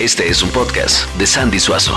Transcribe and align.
Este 0.00 0.28
es 0.28 0.42
un 0.42 0.50
podcast 0.50 1.08
de 1.18 1.24
Sandy 1.24 1.60
Suazo. 1.60 1.94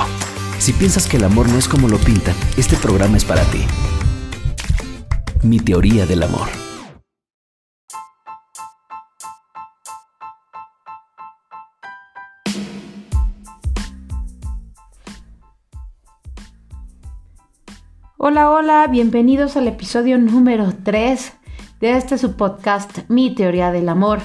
Si 0.59 0.71
piensas 0.71 1.07
que 1.07 1.17
el 1.17 1.23
amor 1.23 1.49
no 1.49 1.57
es 1.57 1.67
como 1.67 1.87
lo 1.87 1.97
pintan, 1.97 2.35
este 2.55 2.75
programa 2.75 3.17
es 3.17 3.25
para 3.25 3.41
ti. 3.45 3.65
Mi 5.41 5.59
teoría 5.59 6.05
del 6.05 6.21
amor. 6.21 6.47
Hola, 18.17 18.51
hola, 18.51 18.85
bienvenidos 18.91 19.57
al 19.57 19.67
episodio 19.67 20.19
número 20.19 20.71
3 20.83 21.33
de 21.79 21.97
este 21.97 22.19
su 22.19 22.35
podcast, 22.35 23.09
Mi 23.09 23.33
teoría 23.33 23.71
del 23.71 23.89
amor. 23.89 24.19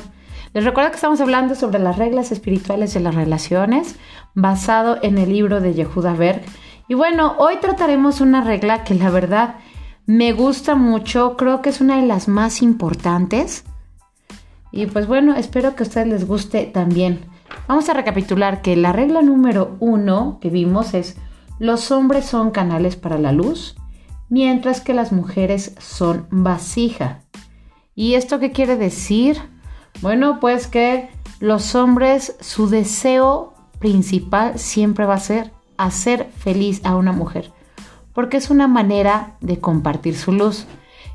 Les 0.54 0.64
recuerdo 0.64 0.90
que 0.90 0.96
estamos 0.96 1.20
hablando 1.22 1.54
sobre 1.54 1.78
las 1.78 1.96
reglas 1.96 2.30
espirituales 2.30 2.92
de 2.92 3.00
las 3.00 3.14
relaciones, 3.14 3.96
basado 4.34 4.98
en 5.00 5.16
el 5.16 5.32
libro 5.32 5.60
de 5.62 5.72
Yehuda 5.72 6.12
Berg. 6.12 6.42
Y 6.88 6.94
bueno, 6.94 7.36
hoy 7.38 7.56
trataremos 7.60 8.20
una 8.20 8.44
regla 8.44 8.84
que 8.84 8.94
la 8.94 9.08
verdad 9.08 9.54
me 10.04 10.32
gusta 10.32 10.74
mucho, 10.74 11.38
creo 11.38 11.62
que 11.62 11.70
es 11.70 11.80
una 11.80 11.98
de 11.98 12.06
las 12.06 12.28
más 12.28 12.60
importantes. 12.60 13.64
Y 14.72 14.86
pues 14.86 15.06
bueno, 15.06 15.34
espero 15.36 15.74
que 15.74 15.84
a 15.84 15.86
ustedes 15.86 16.08
les 16.08 16.26
guste 16.26 16.66
también. 16.66 17.20
Vamos 17.66 17.88
a 17.88 17.94
recapitular 17.94 18.60
que 18.60 18.76
la 18.76 18.92
regla 18.92 19.22
número 19.22 19.76
uno 19.80 20.38
que 20.38 20.50
vimos 20.50 20.92
es 20.92 21.16
los 21.58 21.90
hombres 21.90 22.26
son 22.26 22.50
canales 22.50 22.96
para 22.96 23.18
la 23.18 23.32
luz, 23.32 23.74
mientras 24.28 24.82
que 24.82 24.92
las 24.92 25.12
mujeres 25.12 25.74
son 25.78 26.26
vasija. 26.30 27.20
¿Y 27.94 28.14
esto 28.14 28.38
qué 28.38 28.52
quiere 28.52 28.76
decir? 28.76 29.38
Bueno, 30.00 30.40
pues 30.40 30.66
que 30.66 31.10
los 31.40 31.74
hombres, 31.74 32.36
su 32.40 32.68
deseo 32.68 33.54
principal 33.78 34.58
siempre 34.58 35.06
va 35.06 35.14
a 35.14 35.20
ser 35.20 35.52
hacer 35.76 36.30
feliz 36.38 36.80
a 36.84 36.96
una 36.96 37.12
mujer, 37.12 37.52
porque 38.12 38.36
es 38.36 38.50
una 38.50 38.68
manera 38.68 39.36
de 39.40 39.58
compartir 39.58 40.16
su 40.16 40.32
luz. 40.32 40.66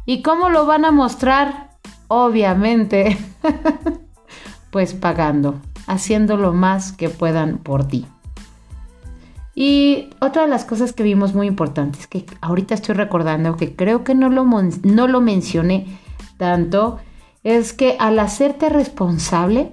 ¿Y 0.05 0.21
cómo 0.21 0.49
lo 0.49 0.65
van 0.65 0.85
a 0.85 0.91
mostrar? 0.91 1.71
Obviamente, 2.07 3.17
pues 4.71 4.93
pagando, 4.93 5.55
haciendo 5.87 6.37
lo 6.37 6.53
más 6.53 6.91
que 6.91 7.09
puedan 7.09 7.57
por 7.57 7.87
ti. 7.87 8.05
Y 9.55 10.11
otra 10.21 10.43
de 10.43 10.49
las 10.49 10.65
cosas 10.65 10.93
que 10.93 11.03
vimos 11.03 11.33
muy 11.33 11.47
importantes, 11.47 12.05
que 12.05 12.25
ahorita 12.41 12.75
estoy 12.75 12.93
recordando, 12.93 13.57
que 13.57 13.75
creo 13.75 14.03
que 14.03 14.13
no 14.13 14.29
lo, 14.29 14.45
no 14.45 15.07
lo 15.07 15.21
mencioné 15.21 15.99
tanto, 16.37 16.99
es 17.47 17.71
que 17.71 17.95
al 17.97 18.19
hacerte 18.19 18.67
responsable 18.67 19.71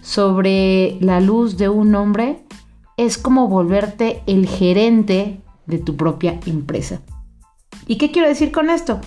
sobre 0.00 0.96
la 1.00 1.20
luz 1.20 1.56
de 1.56 1.68
un 1.68 1.96
hombre, 1.96 2.44
es 2.96 3.18
como 3.18 3.48
volverte 3.48 4.22
el 4.28 4.46
gerente 4.46 5.40
de 5.66 5.78
tu 5.78 5.96
propia 5.96 6.38
empresa. 6.46 7.00
¿Y 7.88 7.96
qué 7.98 8.12
quiero 8.12 8.28
decir 8.28 8.52
con 8.52 8.70
esto? 8.70 9.00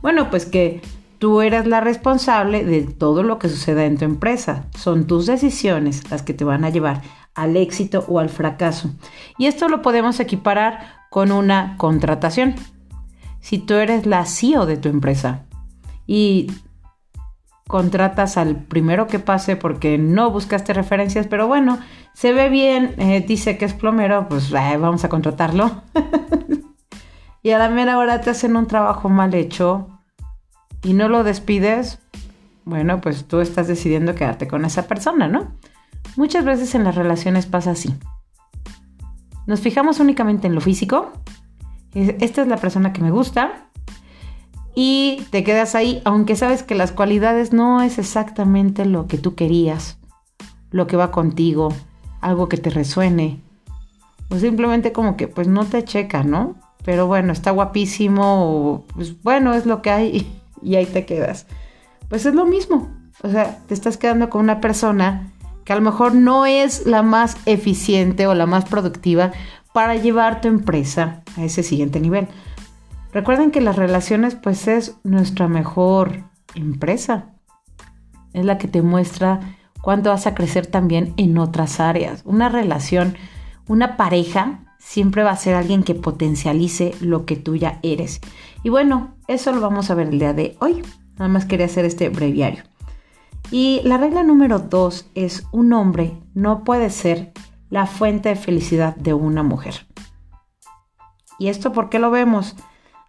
Bueno, 0.00 0.30
pues 0.30 0.46
que 0.46 0.80
tú 1.18 1.42
eres 1.42 1.66
la 1.66 1.82
responsable 1.82 2.64
de 2.64 2.80
todo 2.80 3.22
lo 3.22 3.38
que 3.38 3.50
suceda 3.50 3.84
en 3.84 3.98
tu 3.98 4.06
empresa. 4.06 4.64
Son 4.74 5.06
tus 5.06 5.26
decisiones 5.26 6.10
las 6.10 6.22
que 6.22 6.32
te 6.32 6.44
van 6.44 6.64
a 6.64 6.70
llevar 6.70 7.02
al 7.34 7.58
éxito 7.58 8.06
o 8.08 8.20
al 8.20 8.30
fracaso. 8.30 8.90
Y 9.36 9.48
esto 9.48 9.68
lo 9.68 9.82
podemos 9.82 10.18
equiparar 10.18 11.04
con 11.10 11.30
una 11.30 11.76
contratación. 11.76 12.54
Si 13.40 13.58
tú 13.58 13.74
eres 13.74 14.06
la 14.06 14.24
CEO 14.24 14.64
de 14.64 14.78
tu 14.78 14.88
empresa 14.88 15.44
y 16.06 16.50
contratas 17.66 18.36
al 18.36 18.56
primero 18.56 19.06
que 19.06 19.18
pase 19.18 19.56
porque 19.56 19.98
no 19.98 20.30
buscaste 20.30 20.72
referencias, 20.72 21.26
pero 21.26 21.46
bueno, 21.46 21.78
se 22.14 22.32
ve 22.32 22.48
bien, 22.48 22.94
eh, 22.98 23.24
dice 23.26 23.58
que 23.58 23.64
es 23.64 23.74
plomero, 23.74 24.28
pues 24.28 24.50
vamos 24.50 25.04
a 25.04 25.08
contratarlo. 25.08 25.82
y 27.42 27.50
a 27.50 27.58
la 27.58 27.68
mera 27.68 27.98
hora 27.98 28.20
te 28.20 28.30
hacen 28.30 28.56
un 28.56 28.66
trabajo 28.66 29.08
mal 29.08 29.34
hecho 29.34 29.88
y 30.82 30.94
no 30.94 31.08
lo 31.08 31.24
despides, 31.24 31.98
bueno, 32.64 33.00
pues 33.00 33.26
tú 33.26 33.40
estás 33.40 33.68
decidiendo 33.68 34.14
quedarte 34.14 34.48
con 34.48 34.64
esa 34.64 34.86
persona, 34.86 35.28
¿no? 35.28 35.52
Muchas 36.16 36.44
veces 36.44 36.74
en 36.74 36.84
las 36.84 36.94
relaciones 36.94 37.46
pasa 37.46 37.72
así. 37.72 37.94
Nos 39.46 39.60
fijamos 39.60 40.00
únicamente 40.00 40.46
en 40.46 40.54
lo 40.54 40.60
físico. 40.60 41.12
Esta 41.94 42.42
es 42.42 42.48
la 42.48 42.56
persona 42.56 42.92
que 42.92 43.00
me 43.00 43.10
gusta, 43.10 43.68
y 44.78 45.24
te 45.30 45.42
quedas 45.42 45.74
ahí, 45.74 46.02
aunque 46.04 46.36
sabes 46.36 46.62
que 46.62 46.74
las 46.74 46.92
cualidades 46.92 47.54
no 47.54 47.80
es 47.80 47.98
exactamente 47.98 48.84
lo 48.84 49.06
que 49.06 49.16
tú 49.16 49.34
querías, 49.34 49.96
lo 50.70 50.86
que 50.86 50.98
va 50.98 51.10
contigo, 51.10 51.72
algo 52.20 52.50
que 52.50 52.58
te 52.58 52.68
resuene, 52.68 53.40
o 54.28 54.36
simplemente 54.38 54.92
como 54.92 55.16
que 55.16 55.28
pues 55.28 55.48
no 55.48 55.64
te 55.64 55.82
checa, 55.82 56.24
¿no? 56.24 56.56
Pero 56.84 57.06
bueno, 57.06 57.32
está 57.32 57.52
guapísimo, 57.52 58.44
o 58.44 58.84
pues 58.94 59.20
bueno, 59.22 59.54
es 59.54 59.64
lo 59.64 59.80
que 59.80 59.90
hay 59.90 60.40
y 60.62 60.74
ahí 60.74 60.84
te 60.84 61.06
quedas. 61.06 61.46
Pues 62.10 62.26
es 62.26 62.34
lo 62.34 62.44
mismo, 62.44 62.90
o 63.22 63.30
sea, 63.30 63.58
te 63.66 63.72
estás 63.72 63.96
quedando 63.96 64.28
con 64.28 64.42
una 64.42 64.60
persona 64.60 65.32
que 65.64 65.72
a 65.72 65.76
lo 65.76 65.82
mejor 65.82 66.14
no 66.14 66.44
es 66.44 66.84
la 66.86 67.02
más 67.02 67.38
eficiente 67.46 68.26
o 68.26 68.34
la 68.34 68.44
más 68.44 68.66
productiva 68.66 69.32
para 69.72 69.94
llevar 69.96 70.42
tu 70.42 70.48
empresa 70.48 71.22
a 71.38 71.44
ese 71.44 71.62
siguiente 71.62 71.98
nivel. 71.98 72.28
Recuerden 73.16 73.50
que 73.50 73.62
las 73.62 73.76
relaciones 73.76 74.34
pues 74.34 74.68
es 74.68 74.98
nuestra 75.02 75.48
mejor 75.48 76.24
empresa. 76.54 77.30
Es 78.34 78.44
la 78.44 78.58
que 78.58 78.68
te 78.68 78.82
muestra 78.82 79.56
cuánto 79.80 80.10
vas 80.10 80.26
a 80.26 80.34
crecer 80.34 80.66
también 80.66 81.14
en 81.16 81.38
otras 81.38 81.80
áreas. 81.80 82.20
Una 82.26 82.50
relación, 82.50 83.16
una 83.68 83.96
pareja 83.96 84.76
siempre 84.78 85.22
va 85.22 85.30
a 85.30 85.36
ser 85.38 85.54
alguien 85.54 85.82
que 85.82 85.94
potencialice 85.94 86.94
lo 87.00 87.24
que 87.24 87.36
tú 87.36 87.56
ya 87.56 87.80
eres. 87.82 88.20
Y 88.62 88.68
bueno, 88.68 89.14
eso 89.28 89.50
lo 89.50 89.62
vamos 89.62 89.90
a 89.90 89.94
ver 89.94 90.08
el 90.08 90.18
día 90.18 90.34
de 90.34 90.54
hoy. 90.60 90.82
Nada 91.14 91.28
más 91.28 91.46
quería 91.46 91.64
hacer 91.64 91.86
este 91.86 92.10
breviario. 92.10 92.64
Y 93.50 93.80
la 93.84 93.96
regla 93.96 94.24
número 94.24 94.58
dos 94.58 95.08
es 95.14 95.46
un 95.52 95.72
hombre 95.72 96.18
no 96.34 96.64
puede 96.64 96.90
ser 96.90 97.32
la 97.70 97.86
fuente 97.86 98.28
de 98.28 98.36
felicidad 98.36 98.94
de 98.94 99.14
una 99.14 99.42
mujer. 99.42 99.86
¿Y 101.38 101.48
esto 101.48 101.72
por 101.72 101.88
qué 101.88 101.98
lo 101.98 102.10
vemos? 102.10 102.56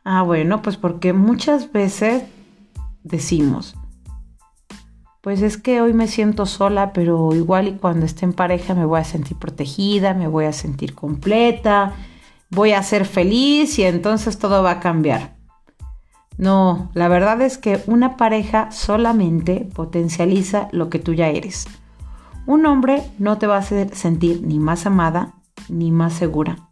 Ah, 0.10 0.22
bueno, 0.22 0.62
pues 0.62 0.78
porque 0.78 1.12
muchas 1.12 1.74
veces 1.74 2.24
decimos, 3.04 3.76
pues 5.20 5.42
es 5.42 5.58
que 5.58 5.82
hoy 5.82 5.92
me 5.92 6.08
siento 6.08 6.46
sola, 6.46 6.94
pero 6.94 7.36
igual 7.36 7.68
y 7.68 7.74
cuando 7.74 8.06
esté 8.06 8.24
en 8.24 8.32
pareja 8.32 8.74
me 8.74 8.86
voy 8.86 9.02
a 9.02 9.04
sentir 9.04 9.36
protegida, 9.36 10.14
me 10.14 10.30
voy 10.30 10.46
a 10.46 10.54
sentir 10.54 10.96
completa, 10.96 11.94
voy 12.50 12.72
a 12.72 12.84
ser 12.84 13.04
feliz 13.04 13.78
y 13.80 13.84
entonces 13.84 14.40
todo 14.40 14.64
va 14.64 14.72
a 14.72 14.80
cambiar. 14.80 15.36
No, 16.38 16.90
la 16.94 17.10
verdad 17.10 17.42
es 17.42 17.58
que 17.58 17.84
una 17.86 18.16
pareja 18.16 18.72
solamente 18.72 19.68
potencializa 19.76 20.70
lo 20.72 20.90
que 20.90 21.00
tú 21.00 21.16
ya 21.16 21.28
eres. 21.28 21.68
Un 22.46 22.66
hombre 22.66 23.04
no 23.20 23.38
te 23.40 23.46
va 23.46 23.56
a 23.56 23.60
hacer 23.60 23.94
sentir 23.94 24.42
ni 24.42 24.58
más 24.58 24.86
amada, 24.86 25.34
ni 25.68 25.92
más 25.92 26.14
segura, 26.14 26.70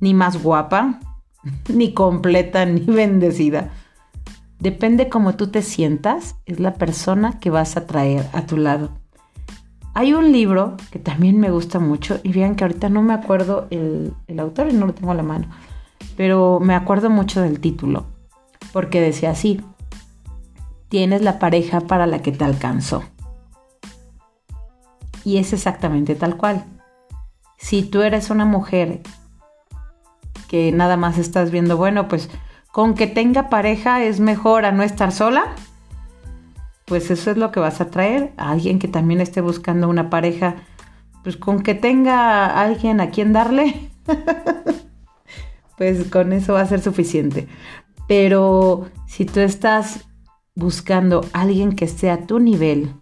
ni 0.00 0.14
más 0.14 0.42
guapa, 0.42 1.00
ni 1.68 1.92
completa, 1.92 2.64
ni 2.66 2.80
bendecida. 2.86 3.70
Depende 4.58 5.08
cómo 5.08 5.34
tú 5.34 5.48
te 5.48 5.62
sientas, 5.62 6.36
es 6.46 6.60
la 6.60 6.74
persona 6.74 7.38
que 7.38 7.50
vas 7.50 7.76
a 7.76 7.86
traer 7.86 8.26
a 8.32 8.46
tu 8.46 8.56
lado. 8.56 8.90
Hay 9.92 10.12
un 10.12 10.32
libro 10.32 10.76
que 10.90 10.98
también 10.98 11.38
me 11.38 11.50
gusta 11.50 11.78
mucho 11.78 12.18
y 12.22 12.32
vean 12.32 12.56
que 12.56 12.64
ahorita 12.64 12.88
no 12.88 13.02
me 13.02 13.14
acuerdo 13.14 13.68
el, 13.70 14.12
el 14.26 14.40
autor 14.40 14.68
y 14.70 14.74
no 14.74 14.86
lo 14.86 14.94
tengo 14.94 15.12
a 15.12 15.16
la 15.16 15.22
mano, 15.22 15.48
pero 16.16 16.58
me 16.60 16.74
acuerdo 16.74 17.10
mucho 17.10 17.42
del 17.42 17.60
título, 17.60 18.06
porque 18.72 19.00
decía 19.00 19.30
así, 19.30 19.60
tienes 20.88 21.22
la 21.22 21.38
pareja 21.38 21.80
para 21.80 22.06
la 22.06 22.22
que 22.22 22.32
te 22.32 22.44
alcanzó. 22.44 23.04
Y 25.24 25.38
es 25.38 25.52
exactamente 25.52 26.14
tal 26.14 26.36
cual. 26.36 26.64
Si 27.56 27.82
tú 27.82 28.02
eres 28.02 28.30
una 28.30 28.44
mujer 28.44 29.00
que 30.54 30.70
nada 30.70 30.96
más 30.96 31.18
estás 31.18 31.50
viendo, 31.50 31.76
bueno, 31.76 32.06
pues 32.06 32.30
con 32.70 32.94
que 32.94 33.08
tenga 33.08 33.50
pareja 33.50 34.04
es 34.04 34.20
mejor 34.20 34.64
a 34.64 34.70
no 34.70 34.84
estar 34.84 35.10
sola, 35.10 35.56
pues 36.84 37.10
eso 37.10 37.32
es 37.32 37.36
lo 37.36 37.50
que 37.50 37.58
vas 37.58 37.80
a 37.80 37.90
traer, 37.90 38.32
a 38.36 38.52
alguien 38.52 38.78
que 38.78 38.86
también 38.86 39.20
esté 39.20 39.40
buscando 39.40 39.88
una 39.88 40.10
pareja, 40.10 40.54
pues 41.24 41.36
con 41.36 41.64
que 41.64 41.74
tenga 41.74 42.46
alguien 42.60 43.00
a 43.00 43.10
quien 43.10 43.32
darle, 43.32 43.90
pues 45.76 46.04
con 46.04 46.32
eso 46.32 46.52
va 46.52 46.60
a 46.60 46.66
ser 46.66 46.80
suficiente. 46.80 47.48
Pero 48.06 48.86
si 49.08 49.24
tú 49.24 49.40
estás 49.40 50.04
buscando 50.54 51.22
alguien 51.32 51.74
que 51.74 51.84
esté 51.84 52.12
a 52.12 52.28
tu 52.28 52.38
nivel, 52.38 52.92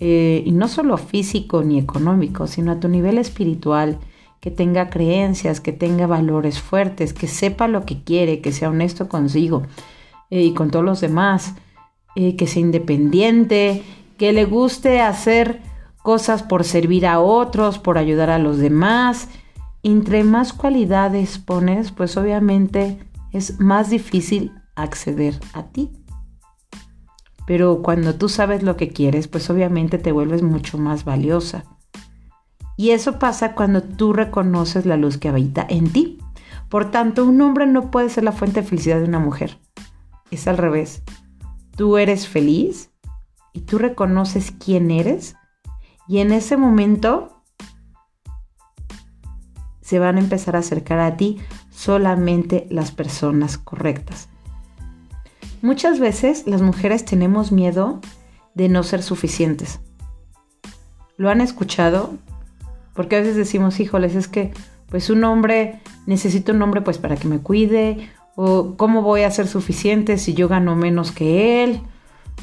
eh, 0.00 0.42
y 0.44 0.52
no 0.52 0.68
solo 0.68 0.98
físico 0.98 1.62
ni 1.62 1.78
económico, 1.78 2.46
sino 2.46 2.72
a 2.72 2.78
tu 2.78 2.88
nivel 2.88 3.16
espiritual, 3.16 4.00
que 4.44 4.50
tenga 4.50 4.90
creencias, 4.90 5.58
que 5.58 5.72
tenga 5.72 6.06
valores 6.06 6.60
fuertes, 6.60 7.14
que 7.14 7.28
sepa 7.28 7.66
lo 7.66 7.86
que 7.86 8.02
quiere, 8.02 8.42
que 8.42 8.52
sea 8.52 8.68
honesto 8.68 9.08
consigo 9.08 9.62
eh, 10.28 10.42
y 10.42 10.52
con 10.52 10.70
todos 10.70 10.84
los 10.84 11.00
demás, 11.00 11.54
eh, 12.14 12.36
que 12.36 12.46
sea 12.46 12.60
independiente, 12.60 13.82
que 14.18 14.34
le 14.34 14.44
guste 14.44 15.00
hacer 15.00 15.62
cosas 16.02 16.42
por 16.42 16.64
servir 16.64 17.06
a 17.06 17.20
otros, 17.20 17.78
por 17.78 17.96
ayudar 17.96 18.28
a 18.28 18.38
los 18.38 18.58
demás. 18.58 19.28
Entre 19.82 20.24
más 20.24 20.52
cualidades 20.52 21.38
pones, 21.38 21.90
pues 21.90 22.18
obviamente 22.18 22.98
es 23.32 23.60
más 23.60 23.88
difícil 23.88 24.52
acceder 24.74 25.40
a 25.54 25.68
ti. 25.68 25.90
Pero 27.46 27.80
cuando 27.80 28.16
tú 28.16 28.28
sabes 28.28 28.62
lo 28.62 28.76
que 28.76 28.90
quieres, 28.90 29.26
pues 29.26 29.48
obviamente 29.48 29.96
te 29.96 30.12
vuelves 30.12 30.42
mucho 30.42 30.76
más 30.76 31.06
valiosa. 31.06 31.64
Y 32.76 32.90
eso 32.90 33.18
pasa 33.18 33.54
cuando 33.54 33.82
tú 33.82 34.12
reconoces 34.12 34.86
la 34.86 34.96
luz 34.96 35.18
que 35.18 35.28
habita 35.28 35.64
en 35.68 35.92
ti. 35.92 36.18
Por 36.68 36.90
tanto, 36.90 37.24
un 37.24 37.40
hombre 37.40 37.66
no 37.66 37.90
puede 37.90 38.08
ser 38.08 38.24
la 38.24 38.32
fuente 38.32 38.62
de 38.62 38.66
felicidad 38.66 38.98
de 38.98 39.04
una 39.04 39.20
mujer. 39.20 39.58
Es 40.30 40.48
al 40.48 40.58
revés. 40.58 41.02
Tú 41.76 41.98
eres 41.98 42.28
feliz 42.28 42.90
y 43.52 43.60
tú 43.60 43.78
reconoces 43.78 44.52
quién 44.52 44.90
eres 44.90 45.36
y 46.06 46.18
en 46.18 46.32
ese 46.32 46.56
momento 46.56 47.42
se 49.80 49.98
van 49.98 50.16
a 50.16 50.20
empezar 50.20 50.56
a 50.56 50.60
acercar 50.60 50.98
a 50.98 51.16
ti 51.16 51.38
solamente 51.70 52.66
las 52.70 52.90
personas 52.90 53.58
correctas. 53.58 54.28
Muchas 55.62 55.98
veces 55.98 56.46
las 56.46 56.62
mujeres 56.62 57.04
tenemos 57.04 57.52
miedo 57.52 58.00
de 58.54 58.68
no 58.68 58.82
ser 58.82 59.02
suficientes. 59.02 59.80
¿Lo 61.16 61.30
han 61.30 61.40
escuchado? 61.40 62.14
Porque 62.94 63.16
a 63.16 63.20
veces 63.20 63.36
decimos, 63.36 63.80
híjoles, 63.80 64.14
es 64.14 64.28
que 64.28 64.52
pues 64.88 65.10
un 65.10 65.24
hombre, 65.24 65.80
necesito 66.06 66.52
un 66.52 66.62
hombre 66.62 66.80
pues 66.80 66.98
para 66.98 67.16
que 67.16 67.28
me 67.28 67.40
cuide, 67.40 68.08
o 68.36 68.74
cómo 68.76 69.02
voy 69.02 69.22
a 69.22 69.30
ser 69.30 69.46
suficiente 69.46 70.18
si 70.18 70.34
yo 70.34 70.48
gano 70.48 70.76
menos 70.76 71.12
que 71.12 71.64
él, 71.64 71.80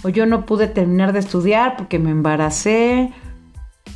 o 0.04 0.10
yo 0.10 0.26
no 0.26 0.46
pude 0.46 0.68
terminar 0.68 1.14
de 1.14 1.20
estudiar 1.20 1.78
porque 1.78 2.00
me 2.00 2.12
embaracé. 2.12 3.12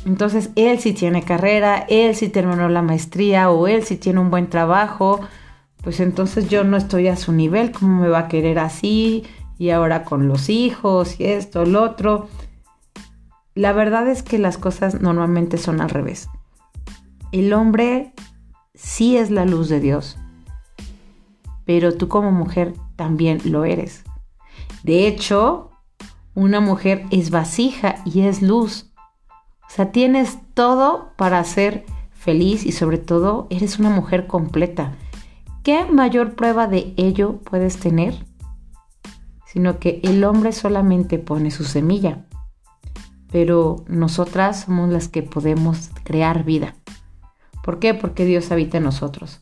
Entonces 0.04 0.50
él 0.56 0.78
sí 0.78 0.92
tiene 0.92 1.22
carrera, 1.22 1.84
él 1.88 2.14
sí 2.14 2.28
terminó 2.28 2.68
la 2.68 2.82
maestría 2.82 3.50
o 3.50 3.66
él 3.66 3.82
sí 3.84 3.96
tiene 3.96 4.20
un 4.20 4.30
buen 4.30 4.48
trabajo, 4.48 5.20
pues 5.82 6.00
entonces 6.00 6.48
yo 6.48 6.64
no 6.64 6.76
estoy 6.76 7.08
a 7.08 7.16
su 7.16 7.32
nivel, 7.32 7.72
¿cómo 7.72 8.02
me 8.02 8.08
va 8.08 8.20
a 8.20 8.28
querer 8.28 8.58
así? 8.58 9.24
Y 9.58 9.70
ahora 9.70 10.04
con 10.04 10.28
los 10.28 10.48
hijos 10.48 11.18
y 11.18 11.24
esto, 11.24 11.64
lo 11.64 11.82
otro. 11.82 12.28
La 13.54 13.72
verdad 13.72 14.06
es 14.08 14.22
que 14.22 14.38
las 14.38 14.58
cosas 14.58 15.00
normalmente 15.00 15.56
son 15.56 15.80
al 15.80 15.88
revés. 15.90 16.28
El 17.32 17.52
hombre 17.52 18.12
sí 18.74 19.16
es 19.16 19.30
la 19.30 19.44
luz 19.44 19.68
de 19.68 19.80
Dios, 19.80 20.16
pero 21.64 21.94
tú 21.96 22.08
como 22.08 22.30
mujer 22.30 22.74
también 22.94 23.40
lo 23.44 23.64
eres. 23.64 24.04
De 24.84 25.08
hecho, 25.08 25.70
una 26.34 26.60
mujer 26.60 27.04
es 27.10 27.30
vasija 27.30 27.96
y 28.04 28.20
es 28.22 28.42
luz. 28.42 28.92
O 29.66 29.70
sea, 29.70 29.90
tienes 29.90 30.38
todo 30.54 31.12
para 31.16 31.42
ser 31.42 31.84
feliz 32.12 32.64
y 32.64 32.72
sobre 32.72 32.98
todo 32.98 33.46
eres 33.50 33.78
una 33.78 33.90
mujer 33.90 34.26
completa. 34.26 34.94
¿Qué 35.64 35.84
mayor 35.84 36.34
prueba 36.34 36.68
de 36.68 36.94
ello 36.96 37.40
puedes 37.40 37.78
tener? 37.78 38.24
Sino 39.46 39.80
que 39.80 40.00
el 40.04 40.22
hombre 40.22 40.52
solamente 40.52 41.18
pone 41.18 41.50
su 41.50 41.64
semilla, 41.64 42.24
pero 43.32 43.84
nosotras 43.88 44.60
somos 44.60 44.90
las 44.90 45.08
que 45.08 45.22
podemos 45.24 45.90
crear 46.04 46.44
vida. 46.44 46.74
¿Por 47.66 47.80
qué? 47.80 47.94
Porque 47.94 48.24
Dios 48.24 48.52
habita 48.52 48.78
en 48.78 48.84
nosotros. 48.84 49.40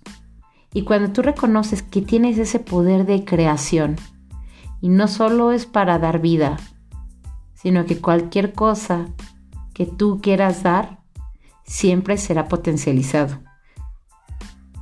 Y 0.73 0.83
cuando 0.83 1.13
tú 1.13 1.21
reconoces 1.21 1.83
que 1.83 2.01
tienes 2.01 2.39
ese 2.39 2.59
poder 2.59 3.05
de 3.05 3.27
creación, 3.27 3.97
y 4.81 4.89
no 4.89 5.09
solo 5.09 5.53
es 5.53 5.67
para 5.67 5.99
dar 5.99 6.21
vida, 6.21 6.57
sino 7.53 7.85
que 7.85 8.01
cualquier 8.01 8.55
cosa 8.55 9.07
que 9.75 9.85
tú 9.85 10.21
quieras 10.23 10.63
dar, 10.63 11.01
siempre 11.65 12.17
será 12.17 12.49
potencializado. 12.49 13.41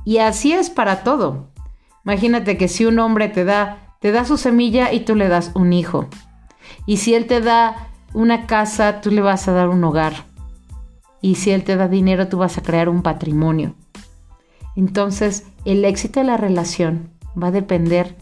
Y 0.05 0.19
así 0.19 0.53
es 0.53 0.69
para 0.69 1.03
todo. 1.03 1.49
Imagínate 2.05 2.57
que 2.57 2.69
si 2.69 2.85
un 2.85 2.97
hombre 2.97 3.27
te 3.27 3.43
da, 3.43 3.97
te 3.99 4.13
da 4.13 4.23
su 4.23 4.37
semilla 4.37 4.93
y 4.93 5.01
tú 5.01 5.15
le 5.15 5.27
das 5.27 5.51
un 5.53 5.73
hijo. 5.73 6.07
Y 6.85 6.97
si 6.97 7.13
él 7.13 7.27
te 7.27 7.41
da 7.41 7.89
una 8.13 8.47
casa, 8.47 9.01
tú 9.01 9.11
le 9.11 9.19
vas 9.19 9.49
a 9.49 9.51
dar 9.51 9.67
un 9.67 9.83
hogar. 9.83 10.32
Y 11.23 11.35
si 11.35 11.51
Él 11.51 11.63
te 11.63 11.77
da 11.77 11.87
dinero, 11.87 12.27
tú 12.27 12.37
vas 12.37 12.57
a 12.57 12.61
crear 12.61 12.89
un 12.89 13.01
patrimonio. 13.01 13.75
Entonces, 14.75 15.45
el 15.63 15.85
éxito 15.85 16.19
de 16.19 16.25
la 16.25 16.35
relación 16.35 17.11
va 17.41 17.47
a 17.47 17.51
depender 17.51 18.17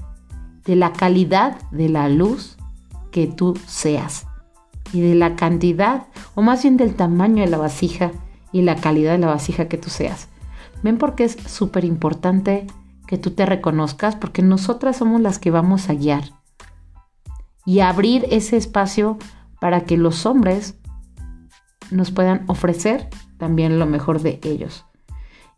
de 0.65 0.75
la 0.75 0.93
calidad 0.93 1.59
de 1.71 1.89
la 1.89 2.07
luz 2.09 2.57
que 3.09 3.25
tú 3.25 3.57
seas 3.65 4.27
y 4.93 5.01
de 5.01 5.15
la 5.15 5.35
cantidad, 5.35 6.05
o 6.35 6.43
más 6.43 6.61
bien 6.61 6.77
del 6.77 6.93
tamaño 6.93 7.43
de 7.43 7.49
la 7.49 7.57
vasija 7.57 8.11
y 8.51 8.61
la 8.61 8.75
calidad 8.75 9.13
de 9.13 9.17
la 9.17 9.27
vasija 9.27 9.67
que 9.67 9.79
tú 9.79 9.89
seas. 9.89 10.27
Ven 10.83 10.99
porque 10.99 11.23
es 11.23 11.37
súper 11.47 11.85
importante 11.85 12.67
que 13.07 13.17
tú 13.17 13.31
te 13.31 13.47
reconozcas 13.47 14.15
porque 14.15 14.43
nosotras 14.43 14.97
somos 14.97 15.21
las 15.21 15.39
que 15.39 15.49
vamos 15.49 15.89
a 15.89 15.95
guiar 15.95 16.25
y 17.65 17.79
abrir 17.79 18.27
ese 18.29 18.57
espacio 18.57 19.17
para 19.59 19.85
que 19.85 19.97
los 19.97 20.27
hombres 20.27 20.75
nos 21.91 22.11
puedan 22.11 22.43
ofrecer 22.47 23.07
también 23.37 23.79
lo 23.79 23.85
mejor 23.85 24.21
de 24.21 24.39
ellos. 24.43 24.85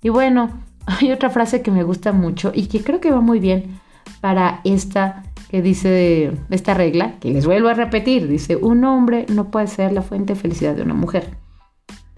Y 0.02 0.10
bueno, 0.10 0.52
hay 0.86 1.12
otra 1.12 1.30
frase 1.30 1.62
que 1.62 1.72
me 1.72 1.84
gusta 1.84 2.12
mucho 2.12 2.52
y 2.54 2.68
que 2.68 2.84
creo 2.84 3.00
que 3.00 3.12
va 3.12 3.22
muy 3.22 3.40
bien 3.40 3.80
para 4.22 4.62
esta 4.64 5.24
que 5.50 5.62
dice 5.62 6.32
esta 6.50 6.74
regla, 6.74 7.20
que 7.20 7.32
les 7.32 7.46
vuelvo 7.46 7.70
a 7.70 7.76
repetir, 7.76 8.28
dice, 8.28 8.56
un 8.56 8.84
hombre 8.86 9.28
no 9.30 9.52
puede 9.52 9.68
ser 9.68 9.92
la 9.92 10.02
fuente 10.02 10.34
de 10.34 10.40
felicidad 10.40 10.76
de 10.76 10.82
una 10.82 10.96
mujer. 10.96 11.38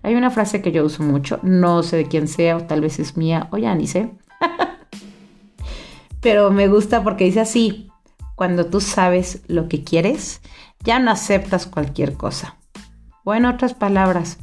Hay 0.04 0.16
una 0.16 0.32
frase 0.32 0.62
que 0.62 0.72
yo 0.72 0.86
uso 0.86 1.04
mucho, 1.04 1.40
no 1.44 1.84
sé 1.84 1.98
de 1.98 2.06
quién 2.06 2.30
sea, 2.30 2.56
o 2.56 2.62
tal 2.62 2.80
vez 2.80 2.98
es 2.98 3.18
mía, 3.18 3.50
o 3.52 3.58
ya 3.58 3.76
ni 3.76 3.88
sé. 3.88 4.12
Pero 6.22 6.50
me 6.50 6.70
gusta 6.70 7.04
porque 7.04 7.26
dice 7.26 7.42
así, 7.42 7.90
cuando 8.36 8.68
tú 8.68 8.80
sabes 8.80 9.42
lo 9.48 9.68
que 9.68 9.84
quieres, 9.84 10.42
ya 10.86 11.00
no 11.00 11.12
aceptas 11.12 11.66
cualquier 11.66 12.14
cosa. 12.14 12.56
O 13.26 13.34
en 13.34 13.46
otras 13.46 13.74
palabras, 13.74 14.38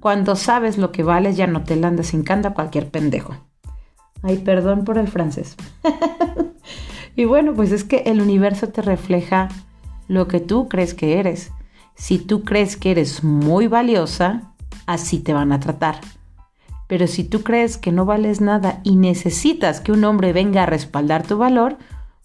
cuando 0.00 0.36
sabes 0.36 0.76
lo 0.76 0.92
que 0.92 1.02
vales 1.02 1.36
ya 1.36 1.46
no 1.46 1.62
te 1.64 1.76
la 1.76 1.88
andas 1.88 2.12
encanta 2.12 2.54
cualquier 2.54 2.90
pendejo. 2.90 3.34
Ay, 4.22 4.38
perdón 4.38 4.84
por 4.84 4.98
el 4.98 5.08
francés. 5.08 5.56
y 7.16 7.24
bueno, 7.24 7.54
pues 7.54 7.72
es 7.72 7.84
que 7.84 7.98
el 8.06 8.20
universo 8.20 8.68
te 8.68 8.82
refleja 8.82 9.48
lo 10.08 10.26
que 10.28 10.40
tú 10.40 10.68
crees 10.68 10.92
que 10.92 11.18
eres. 11.18 11.52
Si 11.94 12.18
tú 12.18 12.42
crees 12.42 12.76
que 12.76 12.90
eres 12.90 13.24
muy 13.24 13.68
valiosa, 13.68 14.54
así 14.86 15.20
te 15.20 15.32
van 15.32 15.52
a 15.52 15.60
tratar. 15.60 16.00
Pero 16.88 17.06
si 17.06 17.24
tú 17.24 17.42
crees 17.42 17.78
que 17.78 17.92
no 17.92 18.04
vales 18.04 18.40
nada 18.40 18.80
y 18.82 18.96
necesitas 18.96 19.80
que 19.80 19.92
un 19.92 20.04
hombre 20.04 20.32
venga 20.32 20.64
a 20.64 20.66
respaldar 20.66 21.26
tu 21.26 21.38
valor, 21.38 21.78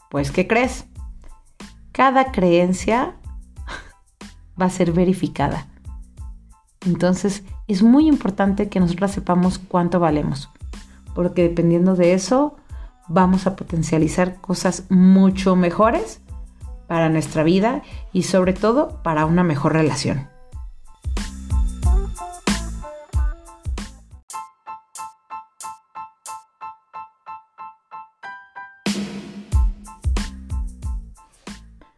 pues 0.10 0.31
¿qué 0.31 0.48
crees? 0.48 0.86
Cada 1.91 2.31
creencia 2.31 3.15
va 4.62 4.65
a 4.65 4.70
ser 4.72 4.91
verificada. 4.91 5.67
Entonces 6.85 7.43
es 7.67 7.83
muy 7.83 8.07
importante 8.07 8.69
que 8.69 8.79
nosotras 8.79 9.11
sepamos 9.11 9.59
cuánto 9.59 10.00
valemos, 10.00 10.50
porque 11.13 11.43
dependiendo 11.43 11.95
de 11.95 12.13
eso 12.13 12.55
vamos 13.07 13.45
a 13.45 13.55
potencializar 13.55 14.41
cosas 14.41 14.85
mucho 14.89 15.55
mejores 15.55 16.21
para 16.88 17.09
nuestra 17.09 17.43
vida 17.43 17.83
y 18.11 18.23
sobre 18.23 18.53
todo 18.53 19.01
para 19.03 19.25
una 19.25 19.43
mejor 19.43 19.73
relación. 19.73 20.27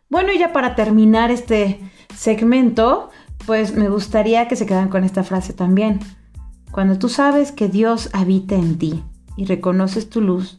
Bueno, 0.09 0.31
y 0.31 0.37
ya 0.37 0.53
para 0.53 0.75
terminar 0.75 1.31
este 1.31 1.79
segmento, 2.15 3.09
pues 3.45 3.75
me 3.75 3.89
gustaría 3.89 4.47
que 4.47 4.55
se 4.55 4.65
quedan 4.65 4.89
con 4.89 5.03
esta 5.03 5.23
frase 5.23 5.53
también. 5.53 6.00
Cuando 6.71 6.97
tú 6.97 7.09
sabes 7.09 7.51
que 7.51 7.67
Dios 7.67 8.09
habita 8.13 8.55
en 8.55 8.77
ti 8.77 9.03
y 9.38 9.45
reconoces 9.45 10.09
tu 10.09 10.21
luz, 10.21 10.57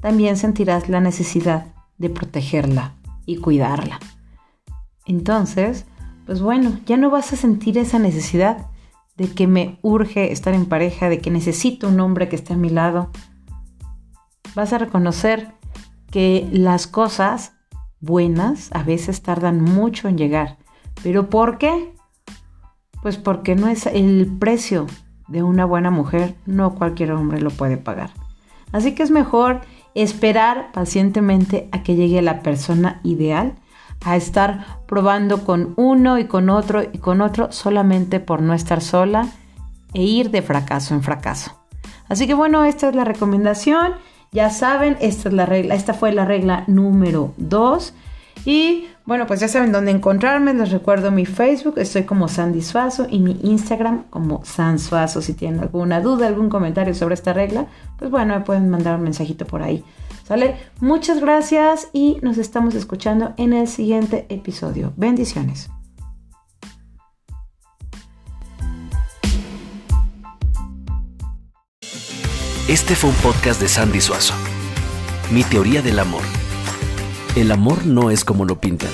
también 0.00 0.36
sentirás 0.36 0.88
la 0.88 1.00
necesidad 1.00 1.66
de 1.98 2.08
protegerla 2.10 2.94
y 3.26 3.36
cuidarla. 3.36 4.00
Entonces, 5.06 5.86
pues 6.26 6.40
bueno, 6.40 6.78
ya 6.86 6.96
no 6.96 7.10
vas 7.10 7.32
a 7.32 7.36
sentir 7.36 7.76
esa 7.78 7.98
necesidad 7.98 8.68
de 9.16 9.28
que 9.28 9.46
me 9.46 9.78
urge 9.82 10.32
estar 10.32 10.54
en 10.54 10.66
pareja, 10.66 11.08
de 11.08 11.18
que 11.18 11.30
necesito 11.30 11.88
un 11.88 12.00
hombre 12.00 12.28
que 12.28 12.36
esté 12.36 12.54
a 12.54 12.56
mi 12.56 12.70
lado. 12.70 13.10
Vas 14.54 14.72
a 14.72 14.78
reconocer 14.78 15.52
que 16.10 16.48
las 16.52 16.86
cosas 16.86 17.52
buenas 18.00 18.70
a 18.72 18.82
veces 18.82 19.22
tardan 19.22 19.62
mucho 19.62 20.08
en 20.08 20.16
llegar. 20.16 20.56
¿Pero 21.02 21.28
por 21.28 21.58
qué? 21.58 21.92
Pues 23.02 23.16
porque 23.16 23.56
no 23.56 23.68
es 23.68 23.86
el 23.86 24.30
precio 24.38 24.86
de 25.28 25.42
una 25.42 25.64
buena 25.64 25.90
mujer, 25.90 26.34
no 26.46 26.74
cualquier 26.74 27.12
hombre 27.12 27.40
lo 27.40 27.50
puede 27.50 27.76
pagar. 27.76 28.10
Así 28.72 28.94
que 28.94 29.02
es 29.02 29.10
mejor 29.10 29.60
esperar 29.94 30.70
pacientemente 30.72 31.68
a 31.72 31.82
que 31.82 31.96
llegue 31.96 32.22
la 32.22 32.42
persona 32.42 33.00
ideal 33.02 33.54
a 34.04 34.16
estar 34.16 34.80
probando 34.86 35.44
con 35.44 35.74
uno 35.76 36.18
y 36.18 36.24
con 36.24 36.48
otro 36.50 36.82
y 36.82 36.98
con 36.98 37.20
otro 37.20 37.52
solamente 37.52 38.20
por 38.20 38.40
no 38.40 38.54
estar 38.54 38.80
sola 38.80 39.28
e 39.92 40.02
ir 40.02 40.30
de 40.30 40.42
fracaso 40.42 40.94
en 40.94 41.02
fracaso. 41.02 41.52
Así 42.08 42.26
que 42.26 42.34
bueno, 42.34 42.64
esta 42.64 42.88
es 42.88 42.94
la 42.94 43.04
recomendación. 43.04 43.92
Ya 44.32 44.50
saben, 44.50 44.96
esta 45.00 45.28
es 45.28 45.34
la 45.34 45.46
regla, 45.46 45.74
esta 45.74 45.92
fue 45.94 46.12
la 46.12 46.24
regla 46.24 46.64
número 46.66 47.34
2. 47.36 47.94
Y 48.46 48.86
bueno, 49.10 49.26
pues 49.26 49.40
ya 49.40 49.48
saben 49.48 49.72
dónde 49.72 49.90
encontrarme. 49.90 50.54
Les 50.54 50.70
recuerdo 50.70 51.10
mi 51.10 51.26
Facebook, 51.26 51.78
estoy 51.78 52.04
como 52.04 52.28
Sandy 52.28 52.62
Suazo 52.62 53.08
y 53.10 53.18
mi 53.18 53.40
Instagram 53.42 54.04
como 54.04 54.44
San 54.44 54.78
Suazo. 54.78 55.20
Si 55.20 55.34
tienen 55.34 55.58
alguna 55.58 56.00
duda, 56.00 56.28
algún 56.28 56.48
comentario 56.48 56.94
sobre 56.94 57.14
esta 57.14 57.32
regla, 57.32 57.66
pues 57.98 58.08
bueno, 58.08 58.38
me 58.38 58.44
pueden 58.44 58.70
mandar 58.70 58.94
un 58.94 59.02
mensajito 59.02 59.48
por 59.48 59.64
ahí. 59.64 59.82
¿Sale? 60.28 60.58
Muchas 60.78 61.20
gracias 61.20 61.88
y 61.92 62.18
nos 62.22 62.38
estamos 62.38 62.76
escuchando 62.76 63.34
en 63.36 63.52
el 63.52 63.66
siguiente 63.66 64.26
episodio. 64.28 64.92
Bendiciones. 64.96 65.68
Este 72.68 72.94
fue 72.94 73.10
un 73.10 73.16
podcast 73.16 73.60
de 73.60 73.66
Sandy 73.66 74.00
Suazo. 74.00 74.34
Mi 75.32 75.42
teoría 75.42 75.82
del 75.82 75.98
amor. 75.98 76.22
El 77.36 77.52
amor 77.52 77.86
no 77.86 78.10
es 78.10 78.24
como 78.24 78.44
lo 78.44 78.60
pintan 78.60 78.90